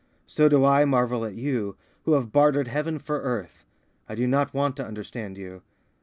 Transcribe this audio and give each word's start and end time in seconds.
So 0.25 0.49
do 0.49 0.65
I 0.65 0.83
marvel 0.83 1.23
at 1.25 1.35
you, 1.35 1.75
who 2.05 2.13
have 2.13 2.31
bartered 2.31 2.67
heaven 2.67 2.97
for 2.97 3.21
earth. 3.21 3.65
I 4.09 4.15
do 4.15 4.25
not 4.25 4.51
want 4.51 4.75
to 4.77 4.83
understand 4.87 5.37
you. 5.37 5.61